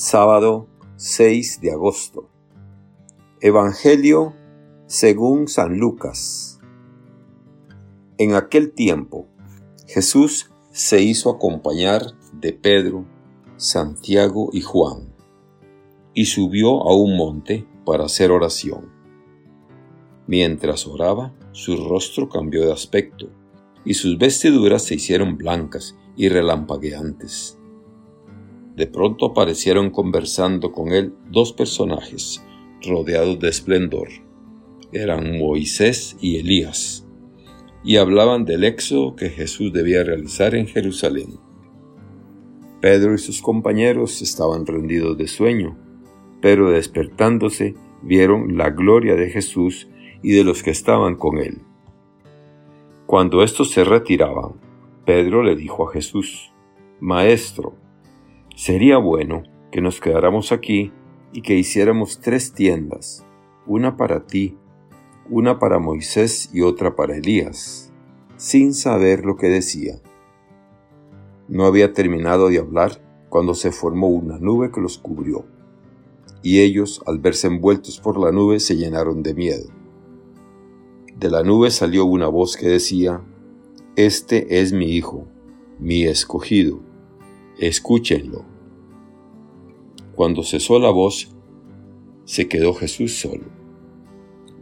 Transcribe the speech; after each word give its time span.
Sábado 0.00 0.68
6 0.94 1.60
de 1.60 1.72
agosto. 1.72 2.30
Evangelio 3.40 4.32
según 4.86 5.48
San 5.48 5.76
Lucas. 5.80 6.60
En 8.16 8.36
aquel 8.36 8.70
tiempo, 8.70 9.26
Jesús 9.88 10.52
se 10.70 11.02
hizo 11.02 11.30
acompañar 11.30 12.12
de 12.32 12.52
Pedro, 12.52 13.06
Santiago 13.56 14.50
y 14.52 14.60
Juan, 14.60 15.12
y 16.14 16.26
subió 16.26 16.80
a 16.88 16.94
un 16.94 17.16
monte 17.16 17.66
para 17.84 18.04
hacer 18.04 18.30
oración. 18.30 18.92
Mientras 20.28 20.86
oraba, 20.86 21.34
su 21.50 21.76
rostro 21.88 22.28
cambió 22.28 22.64
de 22.64 22.72
aspecto, 22.72 23.30
y 23.84 23.94
sus 23.94 24.16
vestiduras 24.16 24.84
se 24.84 24.94
hicieron 24.94 25.36
blancas 25.36 25.96
y 26.14 26.28
relampagueantes 26.28 27.57
de 28.78 28.86
pronto 28.86 29.26
aparecieron 29.26 29.90
conversando 29.90 30.70
con 30.70 30.92
él 30.92 31.12
dos 31.30 31.52
personajes 31.52 32.44
rodeados 32.86 33.40
de 33.40 33.48
esplendor. 33.48 34.08
Eran 34.92 35.36
Moisés 35.36 36.16
y 36.20 36.36
Elías, 36.36 37.04
y 37.82 37.96
hablaban 37.96 38.44
del 38.44 38.62
éxodo 38.62 39.16
que 39.16 39.30
Jesús 39.30 39.72
debía 39.72 40.04
realizar 40.04 40.54
en 40.54 40.68
Jerusalén. 40.68 41.40
Pedro 42.80 43.14
y 43.14 43.18
sus 43.18 43.42
compañeros 43.42 44.22
estaban 44.22 44.64
rendidos 44.64 45.18
de 45.18 45.26
sueño, 45.26 45.76
pero 46.40 46.70
despertándose 46.70 47.74
vieron 48.02 48.56
la 48.56 48.70
gloria 48.70 49.16
de 49.16 49.28
Jesús 49.28 49.88
y 50.22 50.30
de 50.30 50.44
los 50.44 50.62
que 50.62 50.70
estaban 50.70 51.16
con 51.16 51.38
él. 51.38 51.62
Cuando 53.06 53.42
estos 53.42 53.72
se 53.72 53.82
retiraban, 53.82 54.52
Pedro 55.04 55.42
le 55.42 55.56
dijo 55.56 55.88
a 55.88 55.92
Jesús, 55.92 56.52
Maestro, 57.00 57.74
Sería 58.58 58.98
bueno 58.98 59.44
que 59.70 59.80
nos 59.80 60.00
quedáramos 60.00 60.50
aquí 60.50 60.90
y 61.32 61.42
que 61.42 61.54
hiciéramos 61.54 62.18
tres 62.18 62.52
tiendas, 62.52 63.24
una 63.68 63.96
para 63.96 64.26
ti, 64.26 64.58
una 65.30 65.60
para 65.60 65.78
Moisés 65.78 66.50
y 66.52 66.62
otra 66.62 66.96
para 66.96 67.16
Elías, 67.16 67.92
sin 68.36 68.74
saber 68.74 69.24
lo 69.24 69.36
que 69.36 69.46
decía. 69.46 70.00
No 71.46 71.66
había 71.66 71.92
terminado 71.92 72.48
de 72.48 72.58
hablar 72.58 73.00
cuando 73.28 73.54
se 73.54 73.70
formó 73.70 74.08
una 74.08 74.40
nube 74.40 74.72
que 74.72 74.80
los 74.80 74.98
cubrió, 74.98 75.46
y 76.42 76.58
ellos, 76.58 77.00
al 77.06 77.20
verse 77.20 77.46
envueltos 77.46 78.00
por 78.00 78.18
la 78.18 78.32
nube, 78.32 78.58
se 78.58 78.74
llenaron 78.74 79.22
de 79.22 79.34
miedo. 79.34 79.68
De 81.16 81.30
la 81.30 81.44
nube 81.44 81.70
salió 81.70 82.06
una 82.06 82.26
voz 82.26 82.56
que 82.56 82.66
decía, 82.66 83.22
Este 83.94 84.60
es 84.60 84.72
mi 84.72 84.86
Hijo, 84.96 85.28
mi 85.78 86.02
escogido 86.06 86.87
escúchenlo. 87.58 88.44
Cuando 90.14 90.42
cesó 90.42 90.78
la 90.78 90.90
voz, 90.90 91.34
se 92.24 92.48
quedó 92.48 92.74
Jesús 92.74 93.20
solo. 93.20 93.46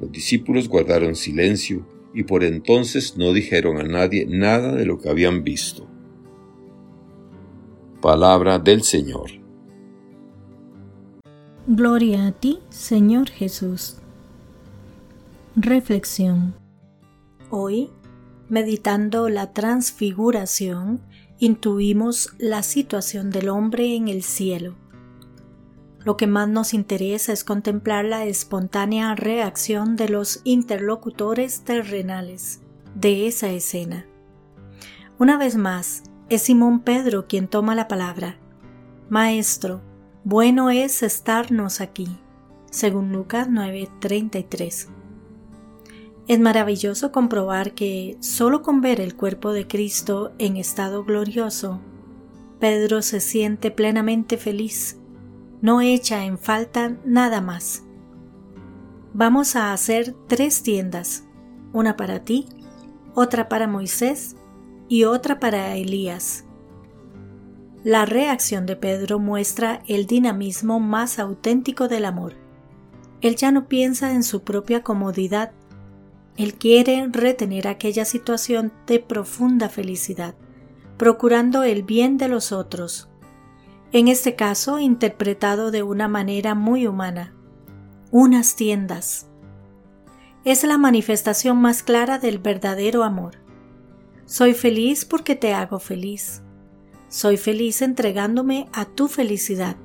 Los 0.00 0.10
discípulos 0.10 0.68
guardaron 0.68 1.14
silencio 1.14 1.86
y 2.12 2.24
por 2.24 2.44
entonces 2.44 3.16
no 3.16 3.32
dijeron 3.32 3.78
a 3.78 3.84
nadie 3.84 4.26
nada 4.28 4.74
de 4.74 4.86
lo 4.86 4.98
que 4.98 5.08
habían 5.08 5.44
visto. 5.44 5.88
Palabra 8.00 8.58
del 8.58 8.82
Señor. 8.82 9.30
Gloria 11.66 12.26
a 12.26 12.32
ti, 12.32 12.58
Señor 12.68 13.30
Jesús. 13.30 13.96
Reflexión. 15.56 16.54
Hoy, 17.48 17.90
meditando 18.48 19.28
la 19.28 19.52
transfiguración, 19.52 21.00
intuimos 21.38 22.34
la 22.38 22.62
situación 22.62 23.30
del 23.30 23.48
hombre 23.48 23.94
en 23.96 24.08
el 24.08 24.22
cielo. 24.22 24.76
Lo 26.04 26.16
que 26.16 26.26
más 26.26 26.48
nos 26.48 26.74
interesa 26.74 27.32
es 27.32 27.44
contemplar 27.44 28.04
la 28.04 28.26
espontánea 28.26 29.14
reacción 29.14 29.96
de 29.96 30.08
los 30.10 30.42
interlocutores 30.44 31.62
terrenales 31.64 32.60
de 32.94 33.26
esa 33.26 33.48
escena. 33.50 34.06
Una 35.18 35.38
vez 35.38 35.56
más, 35.56 36.02
es 36.28 36.42
Simón 36.42 36.80
Pedro 36.80 37.26
quien 37.26 37.48
toma 37.48 37.74
la 37.74 37.88
palabra. 37.88 38.36
Maestro, 39.08 39.80
bueno 40.24 40.70
es 40.70 41.02
estarnos 41.02 41.80
aquí, 41.80 42.08
según 42.70 43.12
Lucas 43.12 43.48
9:33. 43.48 44.93
Es 46.26 46.40
maravilloso 46.40 47.12
comprobar 47.12 47.74
que 47.74 48.16
solo 48.20 48.62
con 48.62 48.80
ver 48.80 49.00
el 49.00 49.14
cuerpo 49.14 49.52
de 49.52 49.66
Cristo 49.66 50.32
en 50.38 50.56
estado 50.56 51.04
glorioso, 51.04 51.80
Pedro 52.60 53.02
se 53.02 53.20
siente 53.20 53.70
plenamente 53.70 54.38
feliz, 54.38 54.98
no 55.60 55.82
echa 55.82 56.24
en 56.24 56.38
falta 56.38 56.96
nada 57.04 57.42
más. 57.42 57.82
Vamos 59.12 59.54
a 59.54 59.74
hacer 59.74 60.14
tres 60.26 60.62
tiendas, 60.62 61.24
una 61.74 61.96
para 61.96 62.24
ti, 62.24 62.46
otra 63.14 63.50
para 63.50 63.66
Moisés 63.66 64.34
y 64.88 65.04
otra 65.04 65.40
para 65.40 65.76
Elías. 65.76 66.46
La 67.84 68.06
reacción 68.06 68.64
de 68.64 68.76
Pedro 68.76 69.18
muestra 69.18 69.82
el 69.86 70.06
dinamismo 70.06 70.80
más 70.80 71.18
auténtico 71.18 71.86
del 71.86 72.06
amor. 72.06 72.32
Él 73.20 73.36
ya 73.36 73.52
no 73.52 73.68
piensa 73.68 74.12
en 74.12 74.22
su 74.22 74.42
propia 74.42 74.82
comodidad, 74.82 75.52
él 76.36 76.54
quiere 76.54 77.06
retener 77.10 77.68
aquella 77.68 78.04
situación 78.04 78.72
de 78.86 78.98
profunda 78.98 79.68
felicidad, 79.68 80.34
procurando 80.96 81.62
el 81.62 81.82
bien 81.82 82.18
de 82.18 82.28
los 82.28 82.50
otros. 82.50 83.08
En 83.92 84.08
este 84.08 84.34
caso, 84.34 84.80
interpretado 84.80 85.70
de 85.70 85.84
una 85.84 86.08
manera 86.08 86.56
muy 86.56 86.86
humana. 86.86 87.34
Unas 88.10 88.56
tiendas. 88.56 89.28
Es 90.44 90.64
la 90.64 90.78
manifestación 90.78 91.60
más 91.60 91.82
clara 91.82 92.18
del 92.18 92.38
verdadero 92.38 93.04
amor. 93.04 93.36
Soy 94.26 94.54
feliz 94.54 95.04
porque 95.04 95.36
te 95.36 95.54
hago 95.54 95.78
feliz. 95.78 96.42
Soy 97.08 97.36
feliz 97.36 97.80
entregándome 97.82 98.68
a 98.72 98.84
tu 98.86 99.06
felicidad. 99.06 99.76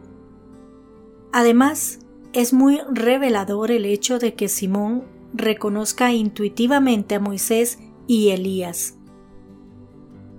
Además, 1.32 2.00
es 2.34 2.54
muy 2.54 2.82
revelador 2.92 3.70
el 3.70 3.86
hecho 3.86 4.18
de 4.18 4.34
que 4.34 4.50
Simón 4.50 5.19
reconozca 5.34 6.12
intuitivamente 6.12 7.16
a 7.16 7.20
Moisés 7.20 7.80
y 8.08 8.30
Elías. 8.30 8.98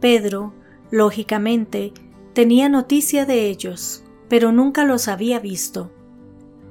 Pedro, 0.01 0.55
lógicamente, 0.91 1.93
tenía 2.33 2.69
noticia 2.69 3.27
de 3.27 3.49
ellos, 3.49 4.05
pero 4.29 4.53
nunca 4.53 4.85
los 4.85 5.09
había 5.09 5.39
visto. 5.39 5.91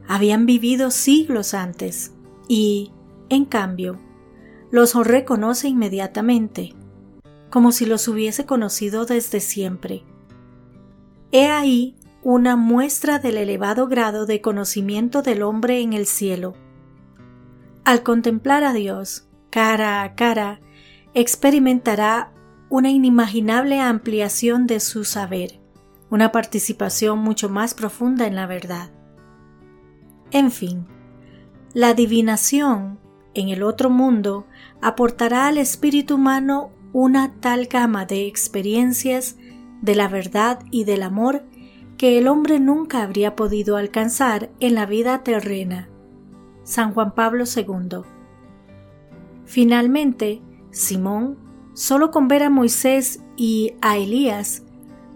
Habían 0.08 0.46
vivido 0.46 0.91
siglos 0.91 1.53
antes 1.53 2.13
y, 2.47 2.91
en 3.29 3.46
cambio, 3.46 4.00
los 4.72 4.96
reconoce 4.96 5.68
inmediatamente, 5.68 6.75
como 7.50 7.72
si 7.72 7.85
los 7.85 8.08
hubiese 8.08 8.46
conocido 8.46 9.06
desde 9.06 9.40
siempre. 9.40 10.03
He 11.31 11.47
ahí 11.47 11.96
una 12.24 12.56
muestra 12.56 13.19
del 13.19 13.38
elevado 13.38 13.88
grado 13.88 14.25
de 14.25 14.41
conocimiento 14.41 15.22
del 15.22 15.44
hombre 15.44 15.81
en 15.81 15.94
el 15.94 16.06
cielo 16.06 16.56
al 17.89 18.03
contemplar 18.03 18.63
a 18.63 18.72
Dios 18.72 19.27
cara 19.50 20.03
a 20.03 20.13
cara, 20.13 20.61
experimentará 21.16 22.31
una 22.69 22.91
inimaginable 22.91 23.79
ampliación 23.79 24.67
de 24.67 24.79
su 24.79 25.05
saber, 25.05 25.59
una 26.11 26.31
participación 26.31 27.17
mucho 27.17 27.49
más 27.49 27.73
profunda 27.73 28.28
en 28.28 28.35
la 28.35 28.45
verdad. 28.45 28.91
En 30.29 30.51
fin, 30.51 30.85
la 31.73 31.89
adivinación 31.89 32.99
en 33.33 33.49
el 33.49 33.63
otro 33.63 33.89
mundo 33.89 34.45
aportará 34.83 35.47
al 35.47 35.57
espíritu 35.57 36.13
humano 36.13 36.69
una 36.94 37.33
tal 37.39 37.66
gama 37.66 38.05
de 38.05 38.28
experiencias 38.28 39.35
de 39.81 39.95
la 39.95 40.07
verdad 40.07 40.59
y 40.69 40.83
del 40.83 41.01
amor 41.01 41.44
que 41.97 42.19
el 42.19 42.28
hombre 42.28 42.59
nunca 42.59 43.02
habría 43.02 43.35
podido 43.35 43.78
alcanzar 43.78 44.52
en 44.59 44.75
la 44.75 44.85
vida 44.85 45.23
terrena. 45.23 45.90
San 46.69 46.93
Juan 46.93 47.16
Pablo 47.16 47.45
II. 47.45 48.01
Finalmente, 49.43 50.39
Simón, 50.69 51.35
solo 51.73 52.11
con 52.11 52.27
ver 52.27 52.43
a 52.43 52.51
Moisés 52.51 53.23
y 53.35 53.73
a 53.81 53.97
Elías, 53.97 54.61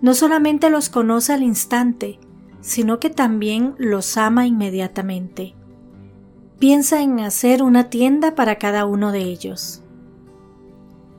no 0.02 0.16
solamente 0.16 0.72
los 0.72 0.90
conoce 0.90 1.32
al 1.32 1.44
instante, 1.44 2.20
sino 2.60 3.00
que 3.00 3.12
también 3.12 3.76
los 3.78 4.18
ama 4.18 4.48
inmediatamente. 4.48 5.54
Piensa 6.58 7.04
en 7.04 7.20
hacer 7.20 7.62
una 7.62 7.92
tienda 7.92 8.34
para 8.34 8.58
cada 8.58 8.86
uno 8.86 9.12
de 9.12 9.20
ellos. 9.20 9.84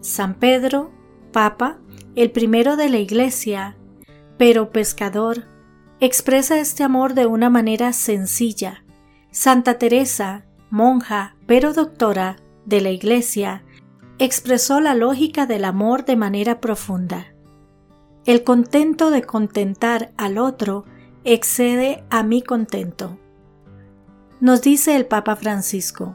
San 0.01 0.35
Pedro, 0.35 0.91
Papa, 1.31 1.79
el 2.17 2.33
primero 2.33 2.77
de 2.77 2.89
la 2.89 2.99
Iglesia, 2.99 3.77
pero 4.37 4.73
pescador, 4.73 5.45
expresa 6.01 6.59
este 6.59 6.83
amor 6.83 7.15
de 7.15 7.27
una 7.27 7.51
manera 7.51 7.93
sencilla, 7.93 8.84
Santa 9.37 9.79
Teresa, 9.79 10.45
monja 10.71 11.35
pero 11.45 11.73
doctora 11.73 12.37
de 12.67 12.81
la 12.81 12.91
Iglesia, 12.91 13.65
expresó 14.21 14.79
la 14.79 14.95
lógica 14.95 15.45
del 15.45 15.65
amor 15.65 16.05
de 16.05 16.15
manera 16.15 16.61
profunda. 16.61 17.35
El 18.27 18.45
contento 18.45 19.11
de 19.11 19.25
contentar 19.25 20.13
al 20.17 20.39
otro 20.39 20.85
excede 21.25 22.05
a 22.11 22.23
mi 22.23 22.43
contento. 22.43 23.19
Nos 24.41 24.63
dice 24.63 24.95
el 24.95 25.07
Papa 25.07 25.35
Francisco. 25.35 26.15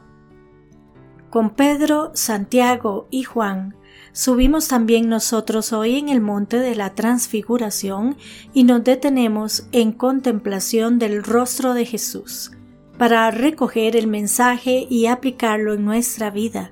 Con 1.28 1.50
Pedro, 1.50 2.12
Santiago 2.14 3.06
y 3.10 3.24
Juan 3.24 3.76
subimos 4.12 4.66
también 4.68 5.10
nosotros 5.10 5.74
hoy 5.74 5.98
en 5.98 6.08
el 6.08 6.22
monte 6.22 6.58
de 6.58 6.74
la 6.74 6.94
transfiguración 6.94 8.16
y 8.54 8.64
nos 8.64 8.82
detenemos 8.82 9.66
en 9.72 9.92
contemplación 9.92 10.98
del 10.98 11.22
rostro 11.22 11.74
de 11.74 11.84
Jesús, 11.84 12.52
para 13.00 13.30
recoger 13.30 13.96
el 13.96 14.08
mensaje 14.08 14.86
y 14.90 15.06
aplicarlo 15.06 15.72
en 15.72 15.86
nuestra 15.86 16.28
vida, 16.28 16.70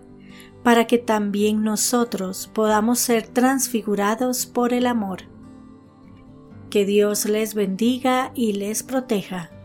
para 0.62 0.86
que 0.86 0.98
también 0.98 1.64
nosotros 1.64 2.50
podamos 2.52 2.98
ser 2.98 3.26
transfigurados 3.26 4.44
por 4.44 4.74
el 4.74 4.86
amor. 4.86 5.22
Que 6.68 6.84
Dios 6.84 7.24
les 7.24 7.54
bendiga 7.54 8.30
y 8.34 8.52
les 8.52 8.82
proteja. 8.82 9.57